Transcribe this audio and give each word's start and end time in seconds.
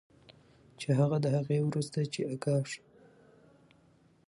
چې 0.79 0.89
هغه 0.99 1.17
د 1.21 1.27
هغې 1.35 1.57
وروسته 1.69 1.97
چې 2.13 2.21
آګاه 2.33 2.63
شو 2.71 2.83